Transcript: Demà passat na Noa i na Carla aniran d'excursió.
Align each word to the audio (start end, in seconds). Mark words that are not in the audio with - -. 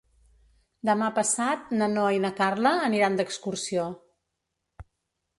Demà 0.89 1.09
passat 1.17 1.67
na 1.81 1.89
Noa 1.95 2.13
i 2.15 2.21
na 2.23 2.31
Carla 2.39 2.71
aniran 2.87 3.19
d'excursió. 3.19 3.85